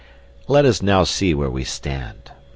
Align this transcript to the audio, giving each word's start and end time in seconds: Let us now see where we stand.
Let 0.47 0.65
us 0.65 0.81
now 0.81 1.03
see 1.03 1.35
where 1.35 1.51
we 1.51 1.63
stand. 1.63 2.31